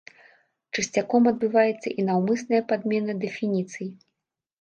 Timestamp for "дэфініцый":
3.27-3.93